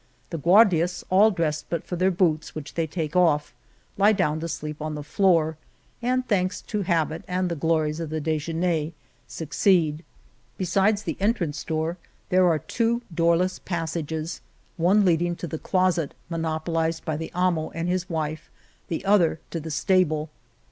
[0.31, 3.53] The Guardias all dressed but for their boots, which they take off,
[3.99, 5.57] lie down to sleep on the floor,
[6.01, 8.93] and, thanks to habit and the glories of the dijeu ner,
[9.27, 10.03] succeed.
[10.57, 11.97] Besides the entrance door
[12.29, 14.41] there are two doorless passages,
[14.75, 18.49] one lead ing to the closet monopolized by the amo and his wife,
[18.87, 20.31] the other to the stable.